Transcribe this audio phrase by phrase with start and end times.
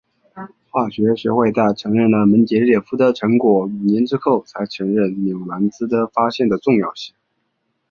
[0.71, 7.13] 化学学会在承认了门捷列夫的成果五年之后才承认纽兰兹的发现的重要性。